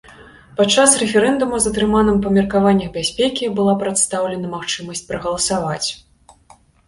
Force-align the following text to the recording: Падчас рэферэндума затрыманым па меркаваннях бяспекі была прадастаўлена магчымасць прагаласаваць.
Падчас 0.59 0.93
рэферэндума 1.01 1.57
затрыманым 1.65 2.17
па 2.23 2.31
меркаваннях 2.37 2.89
бяспекі 2.97 3.51
была 3.59 3.75
прадастаўлена 3.83 4.47
магчымасць 4.57 5.07
прагаласаваць. 5.11 5.89